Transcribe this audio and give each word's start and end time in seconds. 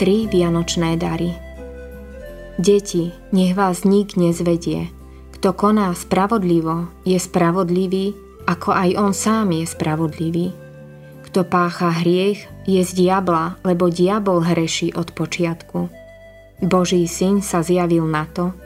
Tri 0.00 0.24
vianočné 0.32 0.96
dary 0.96 1.28
Deti, 2.56 3.12
nech 3.36 3.52
vás 3.52 3.84
nik 3.84 4.16
nezvedie. 4.16 4.88
Kto 5.36 5.52
koná 5.52 5.92
spravodlivo, 5.92 6.88
je 7.04 7.20
spravodlivý, 7.20 8.16
ako 8.48 8.72
aj 8.72 8.90
on 8.96 9.12
sám 9.12 9.52
je 9.52 9.68
spravodlivý. 9.68 10.46
Kto 11.28 11.44
pácha 11.44 11.92
hriech, 12.00 12.48
je 12.64 12.80
z 12.80 12.96
diabla, 12.96 13.60
lebo 13.60 13.92
diabol 13.92 14.40
hreší 14.40 14.96
od 14.96 15.12
počiatku. 15.12 15.92
Boží 16.64 17.04
syn 17.04 17.44
sa 17.44 17.60
zjavil 17.60 18.08
na 18.08 18.24
to, 18.24 18.56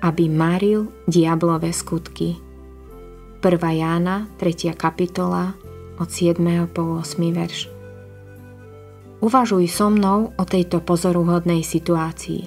aby 0.00 0.24
maril 0.32 0.88
diablové 1.04 1.68
skutky. 1.76 2.40
1. 3.44 3.60
Jána, 3.60 4.24
3. 4.40 4.72
kapitola, 4.72 5.52
od 6.00 6.08
7. 6.08 6.40
po 6.72 7.04
8. 7.04 7.28
verš. 7.36 7.77
Uvažuj 9.18 9.66
so 9.66 9.90
mnou 9.90 10.30
o 10.38 10.44
tejto 10.46 10.78
pozoruhodnej 10.78 11.66
situácii. 11.66 12.46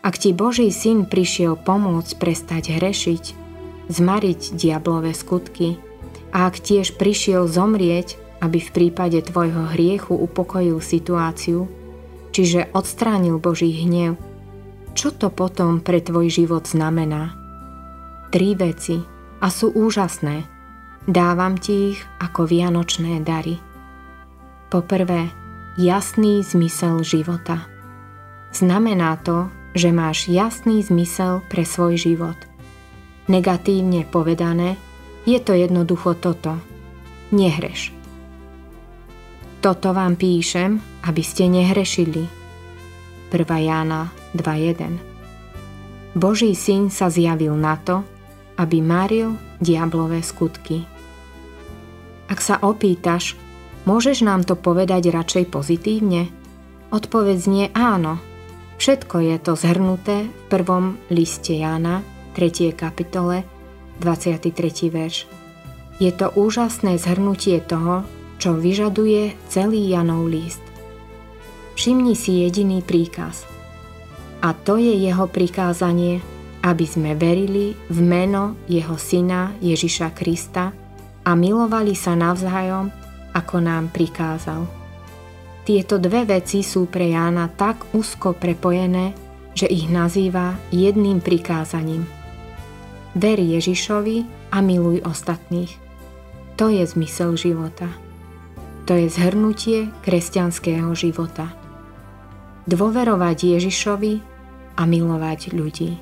Ak 0.00 0.16
ti 0.16 0.32
Boží 0.32 0.72
syn 0.72 1.04
prišiel 1.04 1.60
pomôcť 1.60 2.16
prestať 2.16 2.80
hrešiť, 2.80 3.24
zmariť 3.92 4.56
diablové 4.56 5.12
skutky 5.12 5.76
a 6.32 6.48
ak 6.48 6.58
tiež 6.64 6.96
prišiel 6.96 7.44
zomrieť, 7.44 8.16
aby 8.40 8.58
v 8.58 8.72
prípade 8.72 9.20
tvojho 9.20 9.70
hriechu 9.70 10.16
upokojil 10.16 10.80
situáciu, 10.80 11.68
čiže 12.32 12.72
odstránil 12.72 13.36
Boží 13.36 13.70
hnev, 13.84 14.16
čo 14.96 15.12
to 15.12 15.28
potom 15.28 15.84
pre 15.84 16.00
tvoj 16.00 16.32
život 16.32 16.64
znamená? 16.64 17.36
Tri 18.32 18.56
veci 18.56 18.96
a 19.44 19.46
sú 19.52 19.72
úžasné. 19.76 20.48
Dávam 21.04 21.60
ti 21.60 21.92
ich 21.92 22.00
ako 22.16 22.48
vianočné 22.48 23.20
dary. 23.20 23.60
Poprvé, 24.72 25.41
jasný 25.76 26.44
zmysel 26.44 27.00
života. 27.00 27.64
Znamená 28.52 29.16
to, 29.24 29.48
že 29.72 29.88
máš 29.88 30.28
jasný 30.28 30.84
zmysel 30.84 31.40
pre 31.48 31.64
svoj 31.64 31.96
život. 31.96 32.36
Negatívne 33.28 34.04
povedané, 34.04 34.76
je 35.24 35.38
to 35.40 35.56
jednoducho 35.56 36.18
toto. 36.20 36.60
Nehreš. 37.32 37.94
Toto 39.62 39.94
vám 39.94 40.18
píšem, 40.18 40.82
aby 41.06 41.22
ste 41.24 41.48
nehrešili. 41.48 42.28
1. 43.32 43.46
Jána 43.64 44.12
2.1 44.36 45.00
Boží 46.12 46.52
syn 46.52 46.92
sa 46.92 47.08
zjavil 47.08 47.56
na 47.56 47.80
to, 47.80 48.04
aby 48.60 48.84
maril 48.84 49.40
diablové 49.56 50.20
skutky. 50.20 50.84
Ak 52.28 52.44
sa 52.44 52.60
opýtaš, 52.60 53.32
môžeš 53.88 54.22
nám 54.22 54.46
to 54.46 54.54
povedať 54.54 55.10
radšej 55.10 55.44
pozitívne? 55.50 56.30
Odpovedz 56.92 57.48
nie 57.48 57.66
áno. 57.72 58.20
Všetko 58.76 59.16
je 59.22 59.36
to 59.38 59.52
zhrnuté 59.54 60.28
v 60.28 60.42
prvom 60.50 60.98
liste 61.08 61.54
Jána, 61.54 62.02
3. 62.34 62.74
kapitole, 62.74 63.46
23. 64.02 64.52
verš. 64.90 65.24
Je 66.02 66.10
to 66.10 66.34
úžasné 66.34 66.98
zhrnutie 66.98 67.62
toho, 67.62 68.02
čo 68.42 68.58
vyžaduje 68.58 69.38
celý 69.46 69.86
Janov 69.86 70.26
list. 70.26 70.62
Všimni 71.78 72.18
si 72.18 72.42
jediný 72.42 72.82
príkaz. 72.82 73.46
A 74.42 74.50
to 74.50 74.76
je 74.76 74.90
jeho 74.98 75.30
prikázanie, 75.30 76.18
aby 76.66 76.86
sme 76.86 77.14
verili 77.14 77.78
v 77.86 77.98
meno 78.02 78.58
jeho 78.66 78.98
syna 78.98 79.54
Ježiša 79.62 80.10
Krista 80.14 80.74
a 81.22 81.30
milovali 81.38 81.94
sa 81.94 82.18
navzájom, 82.18 83.01
ako 83.32 83.64
nám 83.64 83.88
prikázal. 83.92 84.64
Tieto 85.62 85.98
dve 86.02 86.26
veci 86.26 86.66
sú 86.66 86.90
pre 86.90 87.14
Jána 87.14 87.46
tak 87.46 87.86
úzko 87.94 88.34
prepojené, 88.34 89.14
že 89.54 89.68
ich 89.68 89.86
nazýva 89.86 90.58
jedným 90.74 91.22
prikázaním. 91.22 92.08
Ver 93.14 93.38
Ježišovi 93.38 94.50
a 94.50 94.58
miluj 94.64 95.04
ostatných. 95.04 95.70
To 96.56 96.72
je 96.72 96.82
zmysel 96.82 97.36
života. 97.36 97.88
To 98.88 98.98
je 98.98 99.06
zhrnutie 99.06 99.92
kresťanského 100.02 100.90
života. 100.98 101.54
Dôverovať 102.66 103.58
Ježišovi 103.58 104.12
a 104.76 104.82
milovať 104.82 105.54
ľudí. 105.54 106.00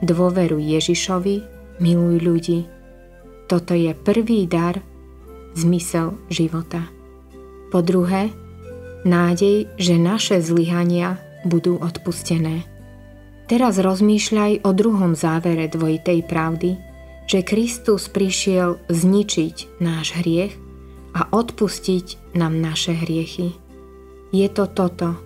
Dôveruj 0.00 0.62
Ježišovi, 0.78 1.36
miluj 1.82 2.16
ľudí. 2.22 2.60
Toto 3.50 3.74
je 3.74 3.90
prvý 3.96 4.46
dar, 4.46 4.78
zmysel 5.54 6.18
života. 6.30 6.86
Po 7.70 7.82
druhé, 7.82 8.34
nádej, 9.06 9.70
že 9.78 9.94
naše 9.96 10.42
zlyhania 10.42 11.22
budú 11.46 11.78
odpustené. 11.78 12.66
Teraz 13.50 13.82
rozmýšľaj 13.82 14.62
o 14.62 14.70
druhom 14.70 15.18
závere 15.18 15.66
dvojitej 15.66 16.22
pravdy, 16.26 16.78
že 17.26 17.46
Kristus 17.46 18.06
prišiel 18.10 18.78
zničiť 18.90 19.82
náš 19.82 20.18
hriech 20.18 20.54
a 21.14 21.26
odpustiť 21.30 22.34
nám 22.38 22.58
naše 22.62 22.94
hriechy. 22.94 23.54
Je 24.30 24.46
to 24.46 24.70
toto. 24.70 25.18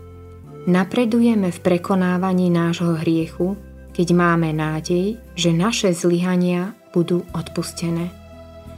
Napredujeme 0.64 1.52
v 1.52 1.58
prekonávaní 1.60 2.48
nášho 2.48 2.96
hriechu, 2.96 3.60
keď 3.92 4.08
máme 4.16 4.56
nádej, 4.56 5.20
že 5.36 5.52
naše 5.52 5.92
zlyhania 5.92 6.72
budú 6.96 7.20
odpustené. 7.36 8.23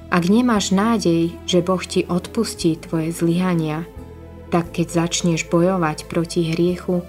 Ak 0.07 0.31
nemáš 0.31 0.71
nádej, 0.71 1.35
že 1.51 1.63
Boh 1.67 1.83
ti 1.83 2.07
odpustí 2.07 2.79
tvoje 2.79 3.11
zlyhania, 3.11 3.85
tak 4.55 4.71
keď 4.71 5.07
začneš 5.07 5.51
bojovať 5.51 6.07
proti 6.07 6.55
hriechu, 6.55 7.03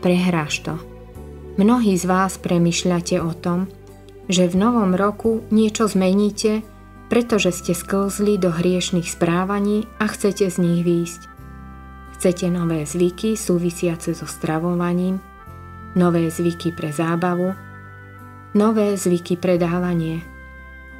prehráš 0.00 0.64
to. 0.64 0.74
Mnohí 1.60 1.98
z 1.98 2.04
vás 2.08 2.40
premyšľate 2.40 3.20
o 3.20 3.34
tom, 3.36 3.68
že 4.30 4.48
v 4.48 4.56
novom 4.56 4.96
roku 4.96 5.44
niečo 5.52 5.90
zmeníte, 5.90 6.64
pretože 7.12 7.52
ste 7.52 7.72
sklzli 7.72 8.36
do 8.36 8.52
hriešných 8.52 9.08
správaní 9.08 9.88
a 10.00 10.08
chcete 10.08 10.48
z 10.48 10.56
nich 10.60 10.80
výjsť. 10.84 11.22
Chcete 12.16 12.46
nové 12.48 12.84
zvyky 12.84 13.36
súvisiace 13.36 14.12
so 14.16 14.26
stravovaním, 14.28 15.20
nové 15.96 16.28
zvyky 16.32 16.72
pre 16.72 16.92
zábavu, 16.92 17.52
nové 18.54 18.96
zvyky 18.96 19.36
pre 19.36 19.56
dávanie, 19.56 20.37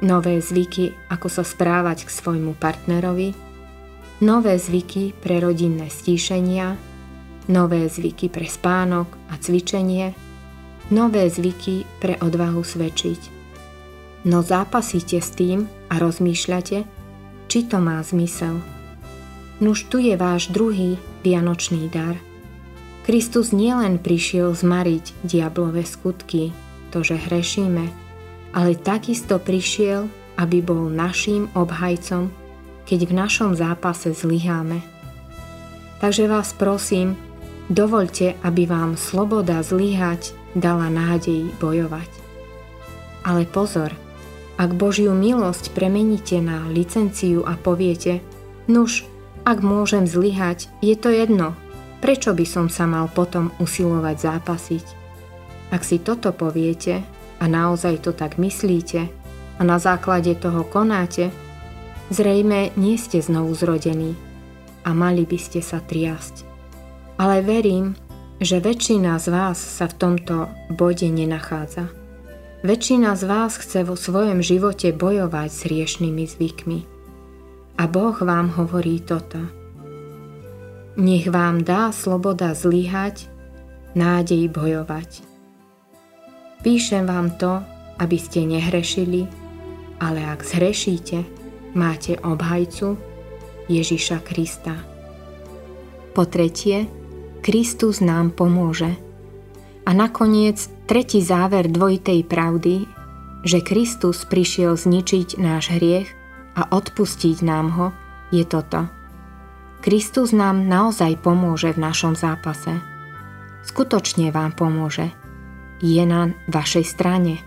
nové 0.01 0.39
zvyky, 0.39 0.95
ako 1.11 1.27
sa 1.27 1.43
správať 1.43 2.07
k 2.07 2.09
svojmu 2.11 2.55
partnerovi, 2.55 3.35
nové 4.23 4.55
zvyky 4.59 5.15
pre 5.15 5.39
rodinné 5.43 5.91
stíšenia, 5.91 6.75
nové 7.51 7.87
zvyky 7.87 8.31
pre 8.31 8.47
spánok 8.47 9.07
a 9.31 9.35
cvičenie, 9.39 10.15
nové 10.91 11.27
zvyky 11.27 11.83
pre 11.99 12.15
odvahu 12.19 12.61
svedčiť. 12.63 13.39
No 14.27 14.43
zápasíte 14.43 15.23
s 15.23 15.31
tým 15.31 15.67
a 15.87 15.95
rozmýšľate, 15.99 16.77
či 17.47 17.59
to 17.65 17.77
má 17.79 18.03
zmysel. 18.03 18.59
Nuž 19.59 19.87
tu 19.91 19.99
je 19.99 20.15
váš 20.15 20.51
druhý 20.51 20.99
vianočný 21.23 21.91
dar. 21.91 22.15
Kristus 23.03 23.51
nielen 23.55 23.97
prišiel 23.99 24.53
zmariť 24.53 25.25
diablové 25.25 25.83
skutky, 25.83 26.53
to, 26.93 27.01
že 27.01 27.17
hrešíme, 27.17 28.08
ale 28.53 28.77
takisto 28.77 29.37
prišiel, 29.37 30.09
aby 30.39 30.63
bol 30.63 30.87
naším 30.89 31.51
obhajcom, 31.53 32.31
keď 32.87 32.99
v 33.05 33.13
našom 33.13 33.51
zápase 33.53 34.15
zlyháme. 34.15 34.81
Takže 35.99 36.31
vás 36.31 36.55
prosím, 36.55 37.19
dovolte, 37.69 38.39
aby 38.41 38.65
vám 38.65 38.95
sloboda 38.95 39.61
zlyhať 39.61 40.33
dala 40.57 40.89
nádej 40.89 41.51
bojovať. 41.61 42.09
Ale 43.27 43.45
pozor, 43.45 43.93
ak 44.55 44.75
Božiu 44.75 45.11
milosť 45.13 45.75
premeníte 45.75 46.39
na 46.39 46.65
licenciu 46.71 47.43
a 47.43 47.59
poviete, 47.59 48.23
nuž, 48.65 49.05
ak 49.43 49.59
môžem 49.59 50.07
zlyhať, 50.07 50.71
je 50.79 50.95
to 50.95 51.11
jedno, 51.11 51.53
prečo 51.99 52.31
by 52.31 52.47
som 52.47 52.71
sa 52.71 52.87
mal 52.87 53.11
potom 53.11 53.51
usilovať 53.59 54.15
zápasiť. 54.19 54.85
Ak 55.69 55.85
si 55.85 56.01
toto 56.01 56.33
poviete 56.33 57.03
a 57.39 57.47
naozaj 57.47 58.03
to 58.03 58.11
tak 58.11 58.35
myslíte 58.37 59.07
a 59.59 59.61
na 59.63 59.79
základe 59.79 60.35
toho 60.39 60.63
konáte, 60.63 61.31
zrejme 62.11 62.71
nie 62.79 62.95
ste 62.95 63.19
znovu 63.19 63.51
zrodení 63.55 64.15
a 64.87 64.95
mali 64.95 65.27
by 65.27 65.39
ste 65.39 65.59
sa 65.59 65.83
triasť. 65.83 66.47
Ale 67.19 67.43
verím, 67.43 67.99
že 68.39 68.63
väčšina 68.63 69.19
z 69.19 69.27
vás 69.27 69.59
sa 69.59 69.91
v 69.91 69.97
tomto 69.99 70.47
bode 70.71 71.07
nenachádza. 71.11 71.91
Väčšina 72.63 73.15
z 73.19 73.23
vás 73.27 73.59
chce 73.59 73.83
vo 73.83 73.99
svojom 73.99 74.39
živote 74.39 74.95
bojovať 74.95 75.49
s 75.51 75.61
riešnými 75.67 76.23
zvykmi. 76.27 76.79
A 77.79 77.83
Boh 77.87 78.15
vám 78.19 78.51
hovorí 78.55 78.99
toto. 79.03 79.39
Nech 80.99 81.31
vám 81.31 81.63
dá 81.63 81.95
sloboda 81.95 82.51
zlyhať, 82.51 83.31
nádej 83.95 84.51
bojovať. 84.51 85.28
Píšem 86.59 87.07
vám 87.07 87.39
to, 87.39 87.63
aby 88.03 88.17
ste 88.19 88.43
nehrešili, 88.43 89.27
ale 89.99 90.19
ak 90.27 90.43
zhrešíte, 90.43 91.23
máte 91.71 92.19
obhajcu 92.19 92.99
Ježiša 93.71 94.19
Krista. 94.27 94.75
Po 96.11 96.27
tretie, 96.27 96.91
Kristus 97.39 98.03
nám 98.03 98.35
pomôže. 98.35 98.91
A 99.87 99.95
nakoniec 99.95 100.67
tretí 100.83 101.23
záver 101.23 101.71
dvojitej 101.71 102.27
pravdy, 102.27 102.83
že 103.47 103.63
Kristus 103.63 104.27
prišiel 104.27 104.75
zničiť 104.75 105.39
náš 105.39 105.71
hriech 105.71 106.11
a 106.59 106.67
odpustiť 106.75 107.39
nám 107.39 107.67
ho, 107.79 107.87
je 108.35 108.43
toto. 108.43 108.91
Kristus 109.79 110.35
nám 110.35 110.67
naozaj 110.67 111.23
pomôže 111.23 111.71
v 111.71 111.87
našom 111.87 112.19
zápase. 112.19 112.83
Skutočne 113.63 114.35
vám 114.35 114.51
pomôže. 114.51 115.18
Je 115.79 116.03
na 116.03 116.35
vašej 116.51 116.85
strane. 116.85 117.39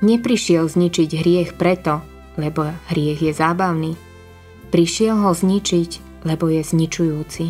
Neprišiel 0.00 0.64
zničiť 0.68 1.10
hriech 1.20 1.50
preto, 1.60 2.00
lebo 2.40 2.70
hriech 2.88 3.20
je 3.28 3.32
zábavný. 3.34 3.92
Prišiel 4.72 5.16
ho 5.20 5.32
zničiť, 5.32 6.22
lebo 6.24 6.48
je 6.48 6.62
zničujúci. 6.64 7.46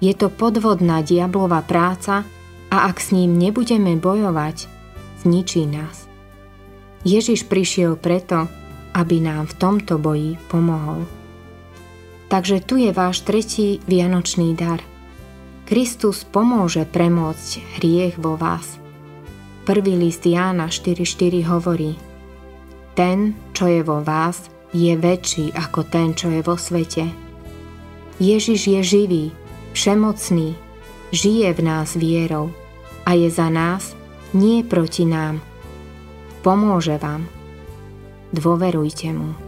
Je 0.00 0.12
to 0.12 0.28
podvodná 0.28 1.00
diablová 1.00 1.64
práca 1.64 2.28
a 2.68 2.76
ak 2.92 3.00
s 3.00 3.16
ním 3.16 3.40
nebudeme 3.40 3.96
bojovať, 3.96 4.68
zničí 5.24 5.64
nás. 5.64 6.04
Ježiš 7.06 7.46
prišiel 7.48 7.96
preto, 7.96 8.50
aby 8.92 9.22
nám 9.22 9.48
v 9.48 9.54
tomto 9.56 9.96
boji 9.96 10.36
pomohol. 10.50 11.06
Takže 12.26 12.58
tu 12.66 12.76
je 12.76 12.90
váš 12.90 13.22
tretí 13.22 13.78
vianočný 13.86 14.58
dar. 14.58 14.82
Kristus 15.64 16.26
pomôže 16.26 16.82
premôcť 16.82 17.78
hriech 17.78 18.18
vo 18.18 18.34
vás. 18.34 18.82
Prvý 19.66 19.98
list 19.98 20.22
Jána 20.22 20.70
4.4 20.70 21.42
hovorí 21.42 21.98
Ten, 22.94 23.34
čo 23.50 23.66
je 23.66 23.82
vo 23.82 23.98
vás, 23.98 24.46
je 24.70 24.94
väčší 24.94 25.50
ako 25.58 25.82
ten, 25.82 26.14
čo 26.14 26.30
je 26.30 26.38
vo 26.38 26.54
svete. 26.54 27.10
Ježiš 28.22 28.70
je 28.70 28.80
živý, 28.86 29.24
všemocný, 29.74 30.54
žije 31.10 31.50
v 31.50 31.60
nás 31.66 31.98
vierou 31.98 32.54
a 33.02 33.18
je 33.18 33.26
za 33.26 33.50
nás, 33.50 33.98
nie 34.30 34.62
proti 34.62 35.02
nám. 35.02 35.42
Pomôže 36.46 36.94
vám. 37.02 37.26
Dôverujte 38.30 39.10
mu. 39.10 39.45